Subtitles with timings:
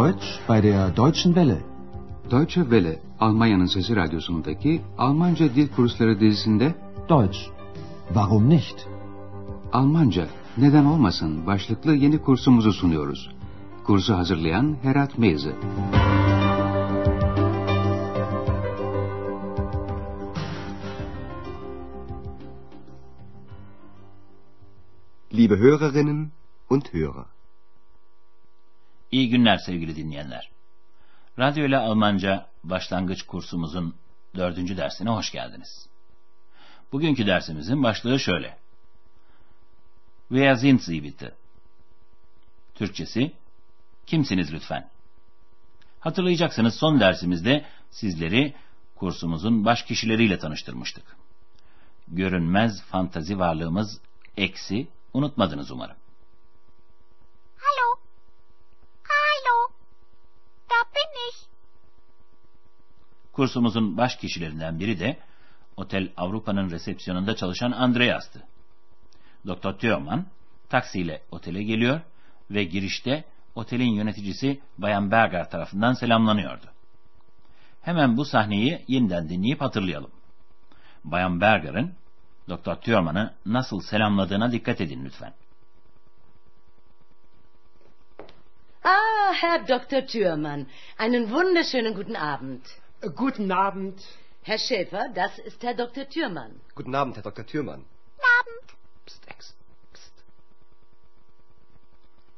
[0.00, 1.58] Deutsch bei der Deutschen Welle.
[2.30, 6.74] Deutsche Welle, Almanya'nın Sesi Radyosu'ndaki Almanca Dil Kursları dizisinde
[7.08, 7.38] Deutsch.
[8.06, 8.88] Warum nicht?
[9.72, 10.26] Almanca,
[10.56, 13.30] neden olmasın başlıklı yeni kursumuzu sunuyoruz.
[13.84, 15.52] Kursu hazırlayan Herat Meyzi.
[25.34, 26.30] Liebe Hörerinnen
[26.70, 27.39] und Hörer.
[29.12, 30.50] İyi günler sevgili dinleyenler.
[31.38, 33.94] Radyo ile Almanca başlangıç kursumuzun
[34.36, 35.88] dördüncü dersine hoş geldiniz.
[36.92, 38.58] Bugünkü dersimizin başlığı şöyle.
[40.28, 41.34] Wer sind Sie bitte?
[42.74, 43.32] Türkçesi,
[44.06, 44.90] kimsiniz lütfen?
[46.00, 48.54] Hatırlayacaksınız son dersimizde sizleri
[48.96, 51.16] kursumuzun baş kişileriyle tanıştırmıştık.
[52.08, 54.00] Görünmez fantazi varlığımız
[54.36, 55.96] eksi unutmadınız umarım.
[57.56, 58.00] Hallo.
[59.02, 59.68] Hallo.
[60.70, 61.50] Da bin ich.
[63.32, 65.16] Kursumuzun baş kişilerinden biri de
[65.76, 68.42] Otel Avrupa'nın resepsiyonunda çalışan Andreas'tı.
[69.46, 70.26] Doktor Thürmann
[70.68, 72.00] taksiyle otele geliyor
[72.50, 76.66] ve girişte otelin yöneticisi Bayan Berger tarafından selamlanıyordu.
[77.82, 80.10] Hemen bu sahneyi yeniden dinleyip hatırlayalım.
[81.04, 81.94] Bayan Berger'ın
[82.48, 85.32] Doktor Thürmann'ı nasıl selamladığına dikkat edin lütfen.
[88.84, 90.06] Ah, Herr Dr.
[90.06, 90.66] Thürmann,
[90.98, 92.60] einen wunderschönen guten Abend.
[93.02, 93.98] Guten Abend.
[94.42, 96.06] Herr Schäfer, das ist Herr Dr.
[96.08, 96.60] Thürmann.
[96.74, 97.46] Guten Abend, Herr Dr.
[97.46, 97.84] Thürmann.
[98.40, 98.72] Abend.
[99.06, 99.54] Psst, Ex.
[99.94, 100.12] Psst.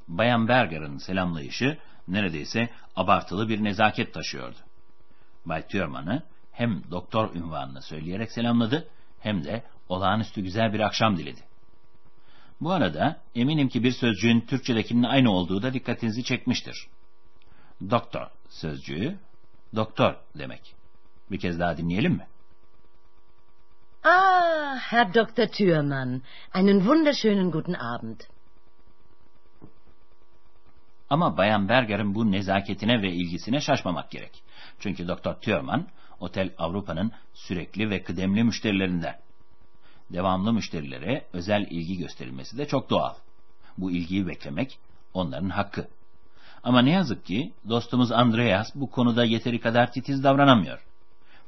[0.08, 4.56] Bayan Berger'ın selamlayışı neredeyse abartılı bir nezaket taşıyordu.
[5.46, 8.88] Bay Thürmann'ı hem doktor ünvanını söyleyerek selamladı
[9.20, 11.40] hem de olağanüstü güzel bir akşam diledi.
[12.60, 16.88] Bu arada eminim ki bir sözcüğün Türkçedekinin aynı olduğu da dikkatinizi çekmiştir.
[17.90, 19.18] Doktor sözcüğü
[19.74, 20.74] doktor demek.
[21.30, 22.26] Bir kez daha dinleyelim mi?
[24.04, 25.46] Ah, Herr Dr.
[25.46, 26.22] Thürmann,
[26.54, 28.20] einen wunderschönen guten Abend.
[31.10, 34.42] Ama Bayan Berger'in bu nezaketine ve ilgisine şaşmamak gerek.
[34.78, 35.86] Çünkü Doktor Thürmann,
[36.20, 39.18] Otel Avrupa'nın sürekli ve kıdemli müşterilerinden.
[40.10, 43.14] Devamlı müşterilere özel ilgi gösterilmesi de çok doğal.
[43.78, 44.78] Bu ilgiyi beklemek
[45.14, 45.88] onların hakkı.
[46.62, 50.86] Ama ne yazık ki dostumuz Andreas bu konuda yeteri kadar titiz davranamıyor.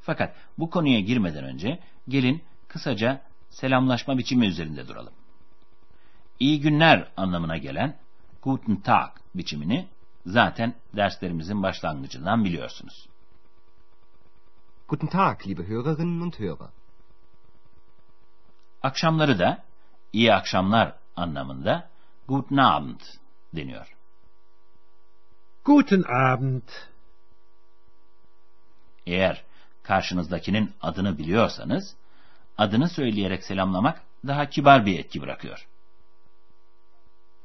[0.00, 5.12] Fakat bu konuya girmeden önce gelin kısaca selamlaşma biçimi üzerinde duralım.
[6.40, 7.96] İyi günler anlamına gelen
[8.42, 9.88] Guten Tag biçimini
[10.26, 13.08] zaten derslerimizin başlangıcından biliyorsunuz.
[14.88, 16.70] Guten Tag, liebe Hörerinnen und Hörer.
[18.82, 19.62] Akşamları da
[20.12, 21.88] iyi akşamlar anlamında
[22.28, 23.00] Guten Abend
[23.54, 23.93] deniyor.
[25.64, 26.68] Guten Abend.
[29.06, 29.44] Eğer
[29.82, 31.96] karşınızdakinin adını biliyorsanız,
[32.58, 35.66] adını söyleyerek selamlamak daha kibar bir etki bırakıyor.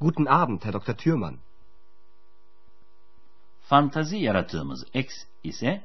[0.01, 0.93] Guten Abend, Herr Dr.
[0.93, 1.37] Thürmann.
[3.61, 5.07] Fantazi yaratığımız X
[5.43, 5.81] ise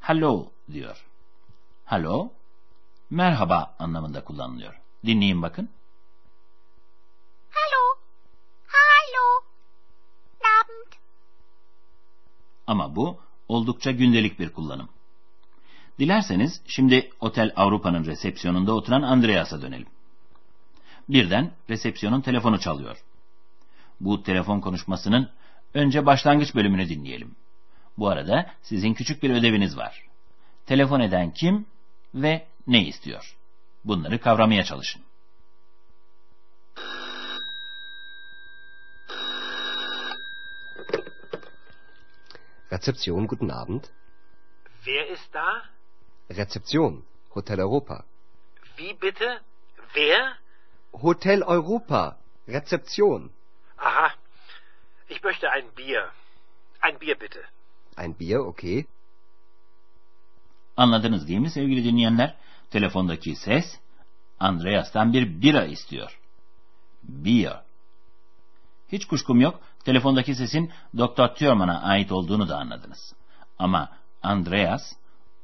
[0.00, 1.06] hello diyor.
[1.84, 2.32] Hello,
[3.10, 4.80] merhaba anlamında kullanılıyor.
[5.06, 5.70] Dinleyin bakın.
[12.70, 14.88] Ama bu oldukça gündelik bir kullanım.
[15.98, 19.86] Dilerseniz şimdi Otel Avrupa'nın resepsiyonunda oturan Andreas'a dönelim.
[21.08, 22.96] Birden resepsiyonun telefonu çalıyor.
[24.00, 25.30] Bu telefon konuşmasının
[25.74, 27.36] önce başlangıç bölümünü dinleyelim.
[27.98, 30.02] Bu arada sizin küçük bir ödeviniz var.
[30.66, 31.66] Telefon eden kim
[32.14, 33.36] ve ne istiyor?
[33.84, 35.02] Bunları kavramaya çalışın.
[42.70, 43.90] Rezeption, guten Abend.
[44.84, 45.62] Wer ist da?
[46.30, 47.04] Rezeption,
[47.34, 48.04] Hotel Europa.
[48.76, 49.40] Wie bitte?
[49.94, 50.36] Wer?
[50.92, 52.16] Hotel Europa,
[52.46, 53.30] Rezeption.
[53.76, 54.12] Aha.
[55.08, 56.12] Ich möchte ein Bier.
[56.80, 57.40] Ein Bier bitte.
[57.96, 58.86] Ein Bier, okay.
[60.76, 62.36] Anladınız değil mi sevgili dinleyenler?
[62.70, 63.78] Telefondaki ses
[64.40, 66.18] Andreas'tan bir bira istiyor.
[67.02, 67.62] Beer.
[68.92, 73.14] Hiç kuşkum yok, telefondaki sesin Doktor Thürmann'a ait olduğunu da anladınız.
[73.58, 73.88] Ama
[74.22, 74.92] Andreas,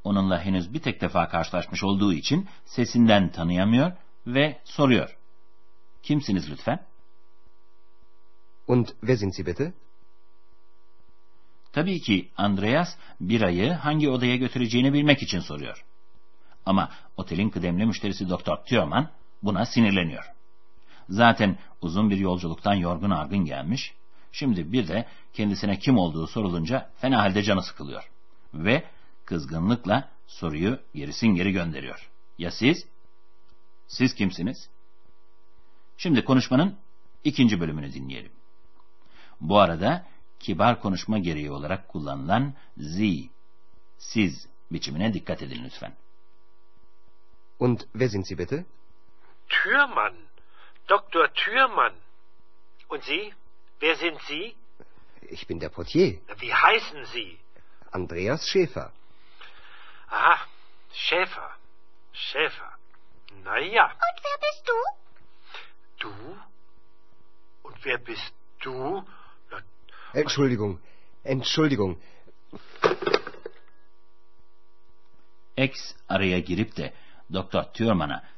[0.03, 3.91] onunla henüz bir tek defa karşılaşmış olduğu için sesinden tanıyamıyor
[4.27, 5.17] ve soruyor.
[6.03, 6.79] Kimsiniz lütfen?
[8.67, 9.73] Und wer sind Sie bitte?
[11.73, 15.85] Tabii ki Andreas birayı hangi odaya götüreceğini bilmek için soruyor.
[16.65, 19.09] Ama otelin kıdemli müşterisi Doktor Thürmann
[19.43, 20.25] buna sinirleniyor.
[21.09, 23.93] Zaten uzun bir yolculuktan yorgun argın gelmiş,
[24.37, 28.09] Şimdi bir de kendisine kim olduğu sorulunca fena halde canı sıkılıyor.
[28.53, 28.83] Ve
[29.25, 32.09] kızgınlıkla soruyu gerisin geri gönderiyor.
[32.37, 32.87] Ya siz?
[33.87, 34.69] Siz kimsiniz?
[35.97, 36.77] Şimdi konuşmanın
[37.23, 38.31] ikinci bölümünü dinleyelim.
[39.41, 40.05] Bu arada
[40.39, 43.29] kibar konuşma gereği olarak kullanılan Sie,
[43.97, 45.93] siz biçimine dikkat edin lütfen.
[47.59, 48.65] Und wer sind Sie bitte?
[49.49, 50.15] Türmann.
[50.89, 51.27] Dr.
[51.33, 51.93] Türmann.
[52.89, 53.31] Und Sie?
[53.79, 54.55] Wer sind Sie?
[55.21, 57.37] Ich bin der Portier, Wie heißen Sie?
[57.91, 58.91] Andreas Schäfer.
[60.09, 60.45] Aha,
[60.93, 61.49] Schäfer.
[62.13, 62.71] Schäfer.
[63.43, 63.85] Na ja.
[63.85, 64.79] Und wer bist du?
[65.99, 66.37] Du?
[67.63, 69.05] Und wer bist du?
[69.51, 69.61] Ja,
[70.13, 70.79] Entschuldigung,
[71.23, 72.01] Entschuldigung.
[75.55, 76.91] X araya girip de
[77.29, 77.71] Doktor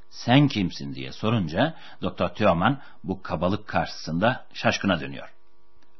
[0.09, 5.33] sen kimsin diye sorunca Doktor Thurman bu kabalık karşısında şaşkına dönüyor.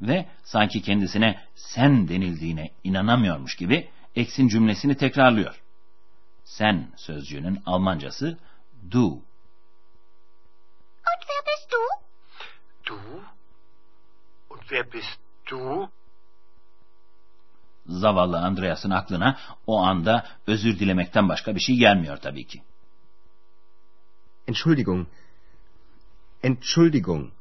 [0.02, 5.62] Ve sanki kendisine sen denildiğine inanamıyormuş gibi X'in cümlesini tekrarlıyor.
[6.44, 8.38] Sen sözcüğünün Almancası
[8.92, 9.06] du.
[11.10, 11.78] Und wer bist du?
[12.90, 13.00] du?
[14.50, 15.20] Und wer bist
[15.52, 15.90] du?
[17.88, 22.62] Zavallı Andreas'ın aklına o anda özür dilemekten başka bir şey gelmiyor tabii ki.
[24.50, 25.08] Entschuldigung.
[26.44, 27.32] Entschuldigung.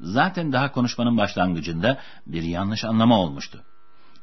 [0.00, 3.64] Zaten daha konuşmanın başlangıcında bir yanlış anlama olmuştu.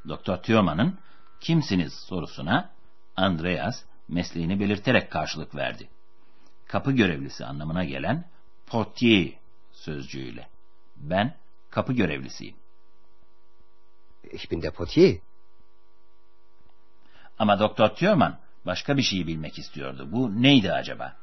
[0.07, 0.99] Doktor Thurman'ın
[1.39, 2.69] kimsiniz sorusuna
[3.15, 5.89] Andreas mesleğini belirterek karşılık verdi.
[6.67, 8.29] Kapı görevlisi anlamına gelen
[8.65, 9.33] portier
[9.71, 10.49] sözcüğüyle.
[10.95, 11.35] Ben
[11.69, 12.55] kapı görevlisiyim.
[14.23, 15.17] Ich bin der Portier.
[17.39, 20.07] Ama Doktor Thurman başka bir şeyi bilmek istiyordu.
[20.11, 21.15] Bu neydi acaba?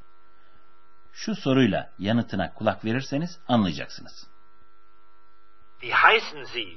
[1.12, 4.26] Şu soruyla yanıtına kulak verirseniz anlayacaksınız.
[5.80, 6.76] Wie heißen Sie?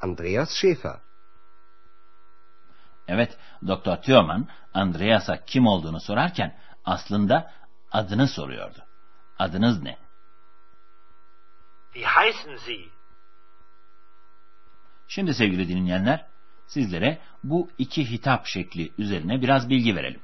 [0.00, 0.96] Andreas Schäfer.
[3.08, 7.52] Evet, Doktor Thurman Andreas'a kim olduğunu sorarken aslında
[7.92, 8.78] adını soruyordu.
[9.38, 9.98] Adınız ne?
[11.92, 12.88] Wie heißen Sie?
[15.08, 16.26] Şimdi sevgili dinleyenler,
[16.68, 20.20] sizlere bu iki hitap şekli üzerine biraz bilgi verelim.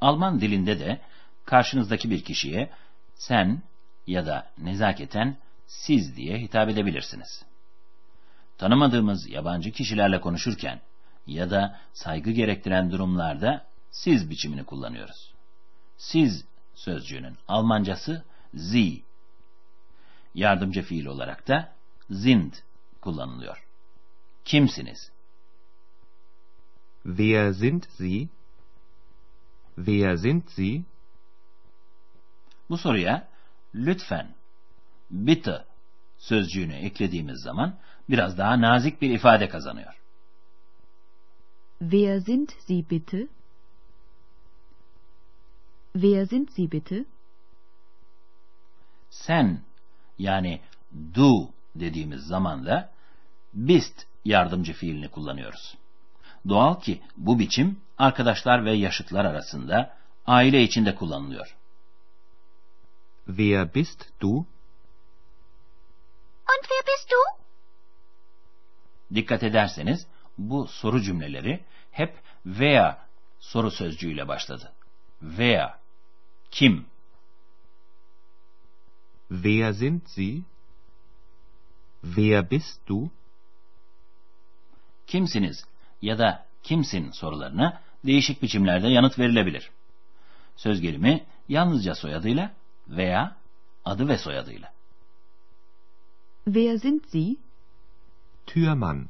[0.00, 1.00] Alman dilinde de
[1.44, 2.70] karşınızdaki bir kişiye
[3.14, 3.62] sen
[4.06, 5.36] ya da nezaketen
[5.66, 7.44] siz diye hitap edebilirsiniz.
[8.58, 10.80] Tanımadığımız yabancı kişilerle konuşurken
[11.30, 15.34] ya da saygı gerektiren durumlarda siz biçimini kullanıyoruz.
[15.96, 16.44] Siz
[16.74, 18.24] sözcüğünün Almancası
[18.56, 19.02] Sie.
[20.34, 21.72] Yardımcı fiil olarak da
[22.12, 22.52] sind
[23.00, 23.66] kullanılıyor.
[24.44, 25.12] Kimsiniz?
[27.02, 28.28] Wer sind Sie?
[29.76, 30.82] Wer sind Sie?
[32.70, 33.28] Bu soruya
[33.74, 34.34] lütfen,
[35.10, 35.64] bitte
[36.18, 37.78] sözcüğünü eklediğimiz zaman
[38.08, 39.99] biraz daha nazik bir ifade kazanıyor.
[41.80, 43.28] Wer sind Sie bitte?
[45.94, 47.04] Wer sind Sie bitte?
[49.10, 49.60] Sen
[50.18, 50.60] yani
[51.14, 52.92] du dediğimiz zaman da
[53.54, 55.76] bist yardımcı fiilini kullanıyoruz.
[56.48, 59.96] Doğal ki bu biçim arkadaşlar ve yaşıtlar arasında
[60.26, 61.56] aile içinde kullanılıyor.
[63.26, 64.30] Wer bist du?
[66.50, 67.16] Und wer bist du?
[69.14, 70.06] Dikkat ederseniz
[70.40, 72.96] bu soru cümleleri hep wer
[73.38, 74.72] soru sözcüğüyle başladı.
[75.20, 75.74] Wer,
[76.50, 76.86] kim?
[79.28, 80.42] Wer sind Sie?
[82.02, 83.10] Wer bist du?
[85.06, 85.64] Kimsiniz
[86.02, 89.70] ya da kimsin sorularına değişik biçimlerde yanıt verilebilir.
[90.56, 92.50] Söz gelimi yalnızca soyadıyla
[92.88, 93.36] veya
[93.84, 94.72] adı ve soyadıyla.
[96.44, 97.36] Wer sind Sie?
[98.46, 99.08] Türmann.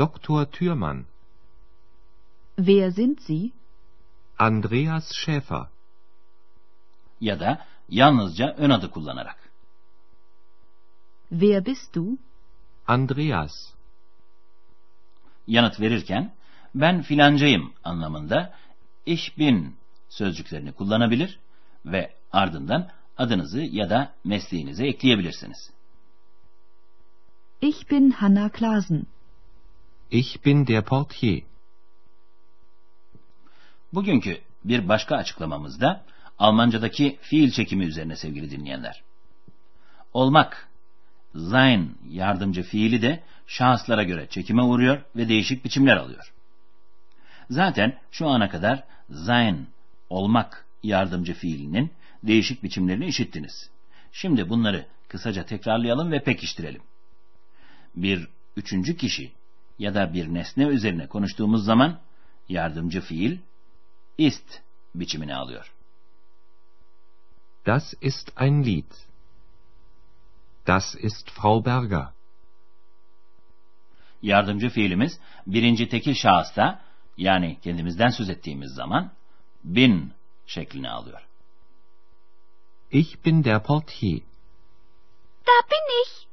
[0.00, 0.50] Dr.
[0.50, 1.04] Türmann.
[2.56, 3.52] Wer sind Sie?
[4.38, 5.68] Andreas Schäfer.
[7.20, 9.38] Ya da yalnızca ön adı kullanarak.
[11.30, 12.18] Wer bist du?
[12.86, 13.52] Andreas.
[15.46, 16.34] Yanıt verirken
[16.74, 18.54] ben filancayım anlamında
[19.06, 19.76] ich bin
[20.08, 21.38] sözcüklerini kullanabilir
[21.84, 25.70] ve ardından adınızı ya da mesleğinizi ekleyebilirsiniz.
[27.60, 29.06] Ich bin Hanna Klasen.
[30.10, 31.42] Ich bin der Portier.
[33.92, 36.04] Bugünkü bir başka açıklamamızda
[36.38, 39.02] Almancadaki fiil çekimi üzerine sevgili dinleyenler.
[40.12, 40.68] Olmak,
[41.34, 46.32] sein yardımcı fiili de şahıslara göre çekime uğruyor ve değişik biçimler alıyor.
[47.50, 48.84] Zaten şu ana kadar
[49.26, 49.66] sein,
[50.10, 53.70] olmak yardımcı fiilinin değişik biçimlerini işittiniz.
[54.12, 56.82] Şimdi bunları kısaca tekrarlayalım ve pekiştirelim.
[57.96, 59.32] Bir üçüncü kişi
[59.80, 62.00] ya da bir nesne üzerine konuştuğumuz zaman
[62.48, 63.38] yardımcı fiil
[64.18, 64.60] ist
[64.94, 65.72] biçimini alıyor.
[67.66, 68.92] Das ist ein Lied.
[70.66, 72.06] Das ist Frau Berger.
[74.22, 76.82] Yardımcı fiilimiz birinci tekil şahısta
[77.16, 79.12] yani kendimizden söz ettiğimiz zaman
[79.64, 80.12] bin
[80.46, 81.28] şeklini alıyor.
[82.90, 84.20] Ich bin der Portier.
[85.46, 86.29] Da bin ich.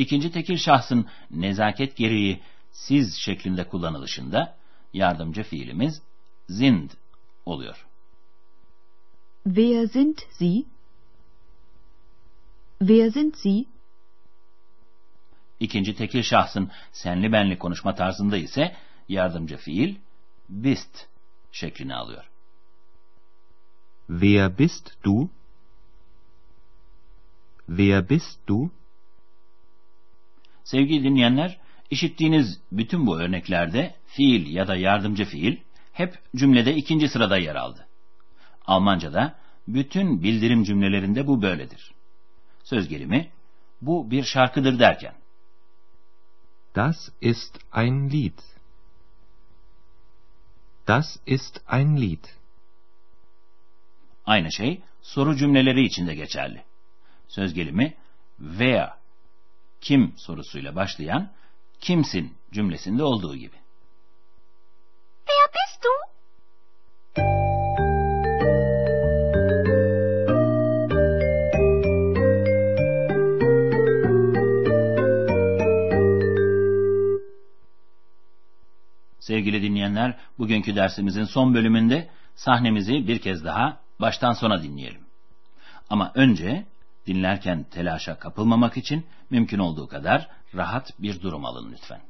[0.00, 2.40] İkinci tekil şahsın nezaket gereği
[2.72, 4.56] siz şeklinde kullanılışında
[4.92, 6.02] yardımcı fiilimiz
[6.48, 6.90] sind
[7.46, 7.86] oluyor.
[9.44, 10.64] Wer sind Sie?
[12.78, 13.64] Wer sind Sie?
[15.60, 18.76] İkinci tekil şahsın senli benli konuşma tarzında ise
[19.08, 19.96] yardımcı fiil
[20.48, 21.06] bist
[21.52, 22.30] şeklini alıyor.
[24.08, 25.30] Wer bist du?
[27.66, 28.70] Wer bist du?
[30.70, 31.58] Sevgili dinleyenler,
[31.90, 35.56] işittiğiniz bütün bu örneklerde fiil ya da yardımcı fiil
[35.92, 37.86] hep cümlede ikinci sırada yer aldı.
[38.66, 39.34] Almanca'da
[39.68, 41.92] bütün bildirim cümlelerinde bu böyledir.
[42.64, 43.30] Söz gelimi
[43.82, 45.14] bu bir şarkıdır derken
[46.74, 48.38] Das ist ein Lied.
[50.88, 52.24] Das ist ein Lied.
[54.26, 56.64] aynı şey soru cümleleri için de geçerli.
[57.28, 57.94] Söz gelimi
[58.40, 58.99] veya
[59.80, 61.32] kim sorusuyla başlayan
[61.80, 63.56] kimsin cümlesinde olduğu gibi.
[65.26, 65.88] Wer bist du?
[79.20, 85.00] Sevgili dinleyenler, bugünkü dersimizin son bölümünde sahnemizi bir kez daha baştan sona dinleyelim.
[85.90, 86.66] Ama önce
[87.06, 92.09] dinlerken telaşa kapılmamak için mümkün olduğu kadar rahat bir durum alın lütfen.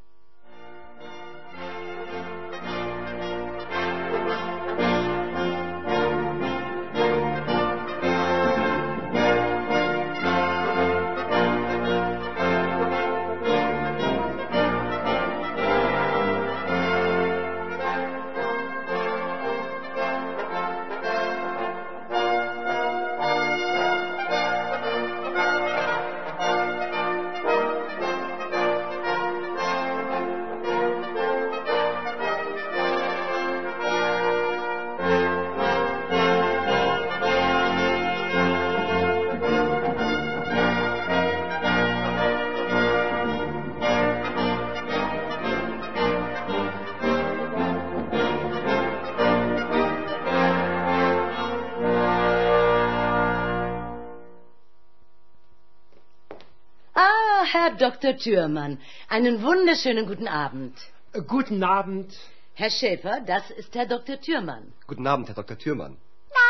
[57.80, 58.16] Dr.
[58.16, 60.76] Thürmann, einen wunderschönen guten Abend.
[61.12, 62.08] Äh, Guten Abend.
[62.54, 64.20] Herr Schäfer, das ist Herr Dr.
[64.20, 64.72] Thürmann.
[64.86, 65.56] Guten Abend, Herr Dr.
[65.58, 65.96] Thürmann.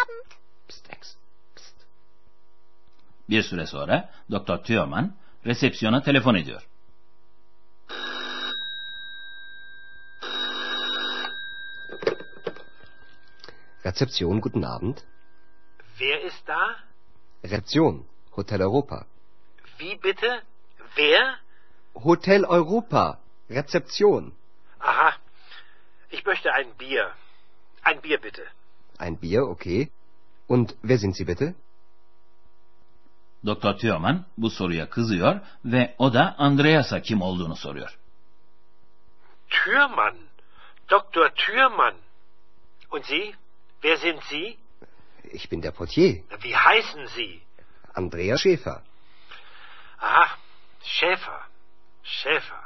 [0.01, 0.29] Abend.
[0.69, 1.17] Psst, Ex.
[1.55, 1.77] Psst.
[3.29, 5.15] Bir süre sonra Doktor Thürmann
[5.47, 6.63] resepsiyona telefon ediyor.
[13.85, 15.05] Rezeption, guten Abend.
[15.99, 16.77] Wer ist da?
[17.43, 18.05] Rezeption,
[18.37, 19.07] Hotel Europa.
[19.79, 20.43] Wie bitte?
[21.01, 21.23] Wer?
[21.95, 23.05] Hotel Europa.
[23.59, 24.33] Rezeption.
[24.81, 25.11] Aha.
[26.11, 27.05] Ich möchte ein Bier.
[27.83, 28.45] Ein Bier bitte.
[28.99, 29.91] Ein Bier, okay.
[30.47, 31.55] Und wer sind Sie bitte?
[33.51, 37.99] Doktor Thürmann bu soruya kızıyor ve o da Andreas'a kim olduğunu soruyor.
[39.51, 40.17] Türmann.
[40.91, 41.35] Dr.
[41.35, 41.95] Türmann.
[42.91, 43.35] Und Sie?
[43.83, 44.59] Wer sind Sie?
[45.33, 47.41] Ich bin der Portier, Wie heißen Sie?
[47.95, 48.83] Andreas Schäfer.
[49.99, 50.29] Aha.
[50.83, 51.41] Schäfer.
[52.03, 52.63] Schäfer.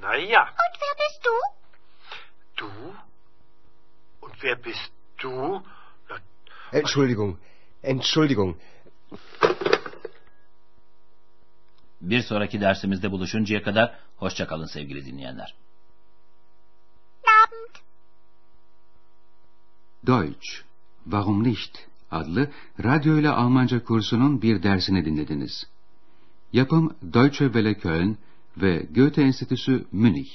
[0.00, 0.42] Na ja.
[0.42, 1.34] Und wer bist du?
[2.56, 2.70] Du?
[4.20, 5.62] Und wer bist du?
[6.10, 6.16] Na,
[6.72, 7.38] Entschuldigung,
[7.82, 8.56] Entschuldigung.
[12.00, 15.54] Bir sonraki dersimizde buluşuncaya kadar hoşça kalın sevgili dinleyenler.
[17.24, 17.74] Abend.
[20.06, 20.62] Deutsch,
[21.04, 21.78] Warum nicht?
[22.10, 22.50] adlı
[22.84, 25.66] radyo ile Almanca kursunun bir dersini dinlediniz.
[26.52, 28.16] Yapım Deutsche Welle Köln
[28.56, 30.30] ve Goethe Enstitüsü Münih.